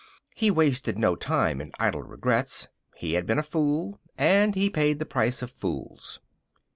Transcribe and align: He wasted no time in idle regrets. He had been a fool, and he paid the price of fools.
He 0.33 0.49
wasted 0.49 0.97
no 0.97 1.15
time 1.15 1.61
in 1.61 1.73
idle 1.77 2.01
regrets. 2.01 2.69
He 2.95 3.13
had 3.13 3.27
been 3.27 3.37
a 3.37 3.43
fool, 3.43 3.99
and 4.17 4.55
he 4.55 4.67
paid 4.67 4.97
the 4.97 5.05
price 5.05 5.43
of 5.43 5.51
fools. 5.51 6.19